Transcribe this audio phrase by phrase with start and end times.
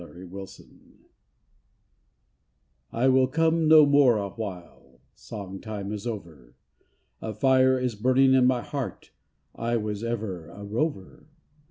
[0.01, 0.79] SONG TIME IS OVER
[2.91, 6.55] I WILL come no more awhile, Song time is over.
[7.21, 9.11] A fire is burning in my heart,
[9.53, 11.27] I was ever a rover.